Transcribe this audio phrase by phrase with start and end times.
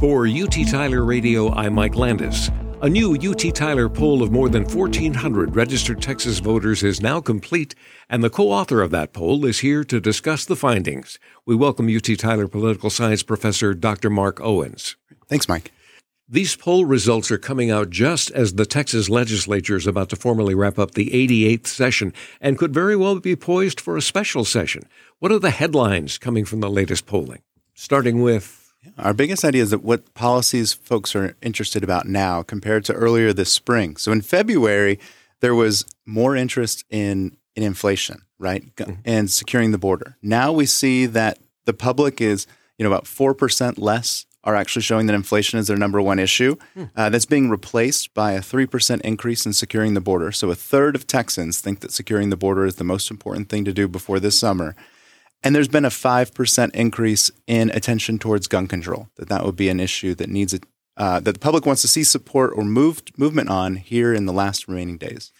[0.00, 2.50] For UT Tyler Radio, I'm Mike Landis.
[2.82, 7.74] A new UT Tyler poll of more than 1,400 registered Texas voters is now complete,
[8.08, 11.18] and the co author of that poll is here to discuss the findings.
[11.46, 14.08] We welcome UT Tyler political science professor Dr.
[14.08, 14.94] Mark Owens.
[15.26, 15.72] Thanks, Mike.
[16.28, 20.54] These poll results are coming out just as the Texas legislature is about to formally
[20.54, 24.84] wrap up the 88th session and could very well be poised for a special session.
[25.18, 27.42] What are the headlines coming from the latest polling?
[27.74, 28.57] Starting with
[28.96, 33.32] our biggest idea is that what policies folks are interested about now compared to earlier
[33.32, 33.96] this spring.
[33.96, 34.98] So in February,
[35.40, 39.00] there was more interest in in inflation, right, mm-hmm.
[39.04, 40.16] and securing the border.
[40.22, 42.46] Now we see that the public is,
[42.78, 46.18] you know, about four percent less are actually showing that inflation is their number one
[46.18, 46.56] issue.
[46.74, 46.84] Hmm.
[46.96, 50.32] Uh, that's being replaced by a 3% increase in securing the border.
[50.32, 53.64] So a third of Texans think that securing the border is the most important thing
[53.66, 54.74] to do before this summer.
[55.42, 59.68] And there's been a 5% increase in attention towards gun control, that that would be
[59.68, 60.64] an issue that needs it,
[60.96, 64.32] uh, that the public wants to see support or moved, movement on here in the
[64.32, 65.32] last remaining days.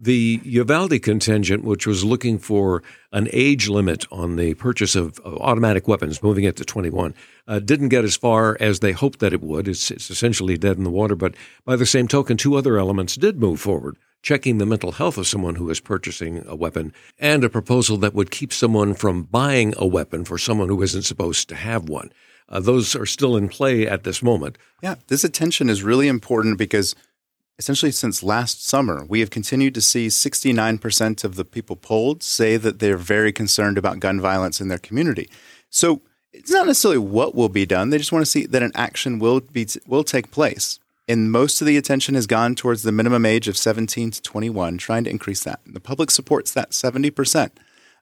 [0.00, 5.36] The Uvalde contingent, which was looking for an age limit on the purchase of, of
[5.38, 7.14] automatic weapons, moving it to 21,
[7.48, 9.66] uh, didn't get as far as they hoped that it would.
[9.66, 11.16] It's, it's essentially dead in the water.
[11.16, 15.18] But by the same token, two other elements did move forward checking the mental health
[15.18, 19.22] of someone who is purchasing a weapon, and a proposal that would keep someone from
[19.22, 22.12] buying a weapon for someone who isn't supposed to have one.
[22.48, 24.56] Uh, those are still in play at this moment.
[24.82, 26.94] Yeah, this attention is really important because
[27.58, 32.56] essentially since last summer, we have continued to see 69% of the people polled say
[32.56, 35.28] that they're very concerned about gun violence in their community.
[35.68, 36.02] So
[36.32, 39.18] it's not necessarily what will be done; they just want to see that an action
[39.18, 43.24] will be will take place and most of the attention has gone towards the minimum
[43.24, 45.60] age of 17 to 21, trying to increase that.
[45.66, 47.50] The public supports that 70%.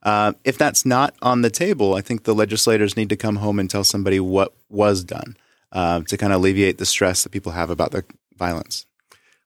[0.03, 3.59] Uh, if that's not on the table, I think the legislators need to come home
[3.59, 5.37] and tell somebody what was done
[5.73, 8.05] uh, to kind of alleviate the stress that people have about the
[8.37, 8.87] violence.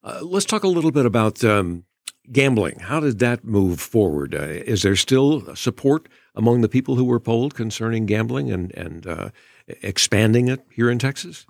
[0.03, 1.85] Uh, let's talk a little bit about um,
[2.33, 2.79] gambling.
[2.81, 4.35] How did that move forward?
[4.35, 9.07] Uh, is there still support among the people who were polled concerning gambling and, and
[9.07, 9.31] uh,
[9.83, 11.47] expanding it here in Texas?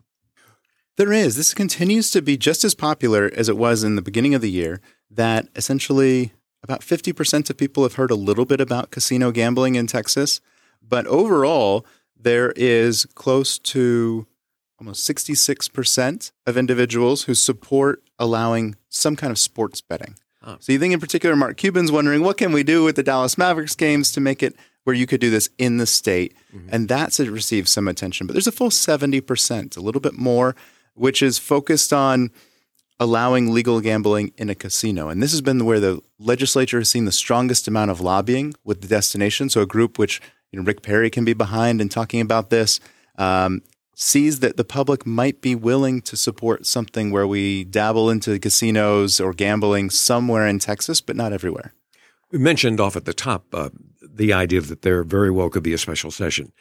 [1.00, 1.34] There is.
[1.34, 4.50] This continues to be just as popular as it was in the beginning of the
[4.50, 9.76] year, that essentially about 50% of people have heard a little bit about casino gambling
[9.76, 10.42] in Texas.
[10.86, 14.26] But overall, there is close to
[14.78, 20.16] almost 66% of individuals who support allowing some kind of sports betting.
[20.44, 20.58] Oh.
[20.60, 23.38] So you think in particular, Mark Cuban's wondering, what can we do with the Dallas
[23.38, 26.34] Mavericks games to make it where you could do this in the state?
[26.54, 26.68] Mm-hmm.
[26.70, 28.26] And that's received some attention.
[28.26, 30.54] But there's a full 70%, a little bit more
[30.94, 32.30] which is focused on
[32.98, 35.08] allowing legal gambling in a casino.
[35.08, 38.82] And this has been where the legislature has seen the strongest amount of lobbying with
[38.82, 39.48] the destination.
[39.48, 40.20] So a group which
[40.52, 42.78] you know, Rick Perry can be behind in talking about this
[43.16, 43.62] um,
[43.94, 49.18] sees that the public might be willing to support something where we dabble into casinos
[49.18, 51.74] or gambling somewhere in Texas, but not everywhere.
[52.30, 53.70] We mentioned off at the top uh,
[54.02, 56.52] the idea that there very well could be a special session.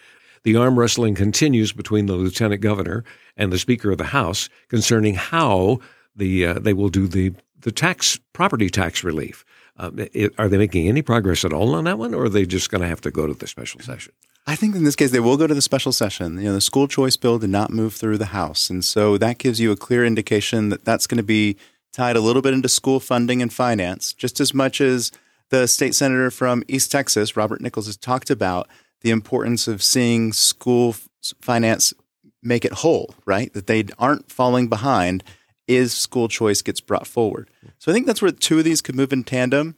[0.43, 3.03] The arm wrestling continues between the lieutenant governor
[3.37, 5.79] and the Speaker of the House concerning how
[6.15, 9.45] the uh, they will do the the tax property tax relief.
[9.77, 12.45] Uh, it, are they making any progress at all on that one, or are they
[12.45, 14.13] just going to have to go to the special session?
[14.45, 16.37] I think in this case they will go to the special session.
[16.37, 19.37] You know, the school choice bill did not move through the House, and so that
[19.37, 21.55] gives you a clear indication that that's going to be
[21.93, 25.11] tied a little bit into school funding and finance, just as much as
[25.49, 28.67] the state senator from East Texas, Robert Nichols, has talked about
[29.01, 30.95] the importance of seeing school
[31.41, 31.93] finance
[32.41, 33.53] make it whole, right?
[33.53, 35.23] That they aren't falling behind
[35.67, 37.49] is school choice gets brought forward.
[37.77, 39.75] So I think that's where two of these could move in tandem.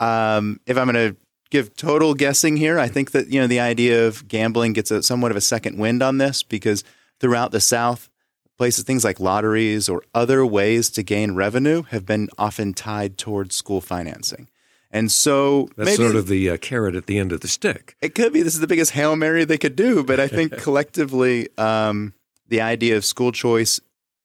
[0.00, 1.16] Um, if I'm going to
[1.50, 5.02] give total guessing here, I think that you know the idea of gambling gets a
[5.02, 6.84] somewhat of a second wind on this because
[7.20, 8.08] throughout the South,
[8.56, 13.54] places things like lotteries or other ways to gain revenue have been often tied towards
[13.54, 14.48] school financing.
[14.94, 17.96] And so that's maybe, sort of the uh, carrot at the end of the stick.
[18.00, 20.56] It could be this is the biggest hail mary they could do, but I think
[20.58, 22.14] collectively, um,
[22.46, 23.80] the idea of school choice,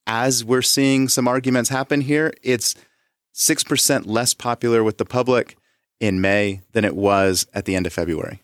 [0.05, 2.75] as we're seeing some arguments happen here, it's
[3.33, 5.57] six percent less popular with the public
[5.99, 8.39] in May than it was at the end of February.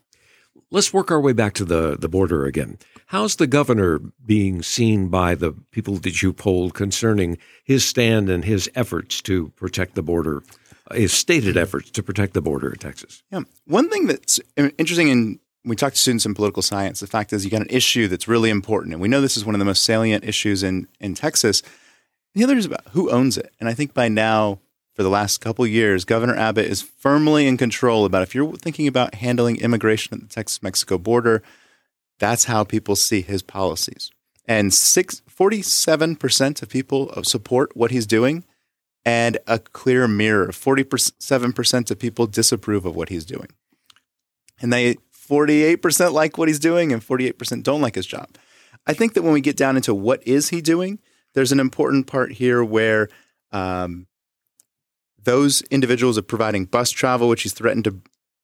[0.72, 2.80] Let's work our way back to the the border again.
[3.10, 8.44] How's the governor being seen by the people that you polled concerning his stand and
[8.44, 10.42] his efforts to protect the border
[10.94, 13.24] his stated efforts to protect the border of Texas.
[13.32, 13.42] Yeah.
[13.66, 17.44] One thing that's interesting in we talk to students in political science, the fact is
[17.44, 18.94] you got an issue that's really important.
[18.94, 21.64] And we know this is one of the most salient issues in, in Texas.
[22.36, 23.52] The other is about who owns it.
[23.60, 24.60] And I think by now,
[24.94, 28.88] for the last couple years, Governor Abbott is firmly in control about if you're thinking
[28.88, 31.44] about handling immigration at the Texas Mexico border,
[32.20, 34.12] that's how people see his policies.
[34.48, 38.46] And six, 47% of people support what he's doing,
[39.06, 43.50] and a clear mirror 47% of people disapprove of what he's doing.
[44.62, 44.96] And they
[45.28, 48.30] 48% like what he's doing, and 48% don't like his job.
[48.88, 51.00] I think that when we get down into what is he doing,
[51.34, 53.10] there's an important part here where
[53.52, 54.08] um,
[55.24, 58.00] those individuals are providing bus travel, which he's threatened to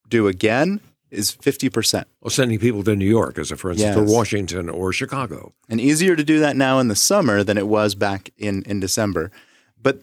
[0.09, 0.81] do again,
[1.11, 2.05] is 50%.
[2.21, 3.97] Well, sending people to New York, as a for instance, yes.
[3.97, 5.53] or Washington or Chicago.
[5.69, 8.79] And easier to do that now in the summer than it was back in, in
[8.79, 9.31] December.
[9.81, 10.01] But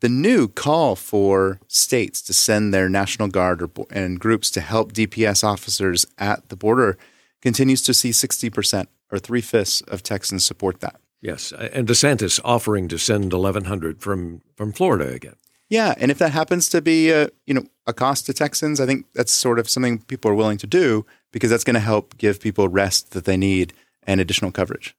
[0.00, 4.92] the new call for states to send their National Guard or, and groups to help
[4.92, 6.96] DPS officers at the border
[7.42, 11.00] continues to see 60% or three fifths of Texans support that.
[11.20, 15.34] Yes, and DeSantis offering to send 1,100 from from Florida again.
[15.68, 18.86] Yeah, and if that happens to be a you know a cost to Texans, I
[18.86, 22.16] think that's sort of something people are willing to do because that's going to help
[22.18, 23.72] give people rest that they need
[24.04, 24.94] and additional coverage.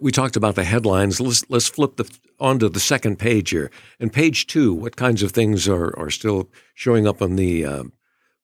[0.00, 1.20] We talked about the headlines.
[1.20, 2.10] Let's let's flip the
[2.40, 3.70] onto the second page here.
[4.00, 7.92] And page two, what kinds of things are are still showing up on the um,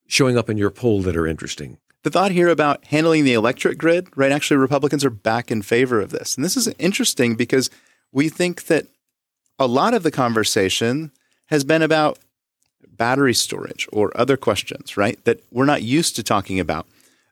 [0.07, 1.77] showing up in your poll that are interesting?
[2.03, 4.31] the thought here about handling the electric grid, right?
[4.31, 6.35] Actually, Republicans are back in favor of this.
[6.35, 7.69] And this is interesting because
[8.11, 8.87] we think that
[9.57, 11.11] a lot of the conversation
[11.47, 12.19] has been about
[12.87, 15.23] battery storage or other questions, right?
[15.25, 16.87] That we're not used to talking about.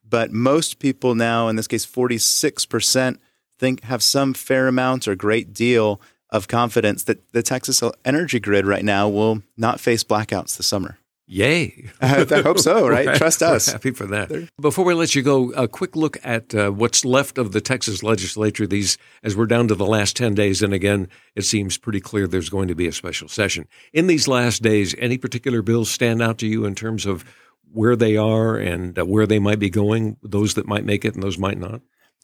[0.07, 3.19] But most people now, in this case, 46%,
[3.57, 8.65] think have some fair amount or great deal of confidence that the Texas energy grid
[8.65, 10.97] right now will not face blackouts this summer.
[11.29, 11.89] Yay.
[12.01, 13.17] I hope so, right?
[13.17, 13.69] Trust us.
[13.69, 14.49] happy for that.
[14.61, 18.01] Before we let you go, a quick look at uh, what's left of the Texas
[18.01, 21.99] legislature these as we're down to the last 10 days and again, it seems pretty
[21.99, 23.67] clear there's going to be a special session.
[23.91, 27.25] In these last days, any particular bills stand out to you in terms of
[27.73, 31.13] where they are and uh, where they might be going, those that might make it
[31.13, 31.81] and those might not?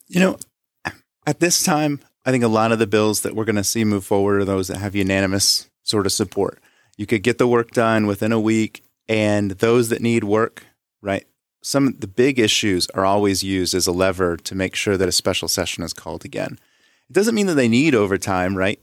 [0.08, 0.38] You know,
[1.26, 3.84] at this time, I think a lot of the bills that we're going to see
[3.84, 6.62] move forward are those that have unanimous sort of support.
[6.98, 10.66] You could get the work done within a week and those that need work,
[11.02, 11.26] right?
[11.62, 15.10] Some of the big issues are always used as a lever to make sure that
[15.10, 16.60] a special session is called again.
[17.10, 18.80] It doesn't mean that they need overtime, right?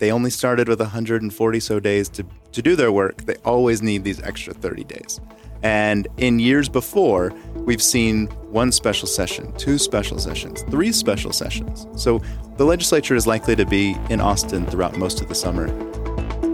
[0.00, 3.18] They only started with 140 so days to, to do their work.
[3.26, 5.20] They always need these extra 30 days.
[5.62, 11.86] And in years before, we've seen one special session, two special sessions, three special sessions.
[11.96, 12.22] So
[12.56, 15.68] the legislature is likely to be in Austin throughout most of the summer.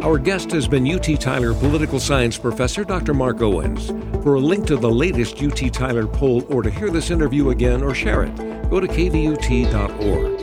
[0.02, 3.14] Our guest has been UT Tyler political science professor Dr.
[3.14, 3.90] Mark Owens.
[4.24, 7.84] For a link to the latest UT Tyler poll or to hear this interview again
[7.84, 8.36] or share it,
[8.68, 10.36] go to kvut.org.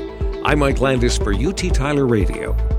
[0.46, 2.73] I'm Mike Landis for UT Tyler Radio.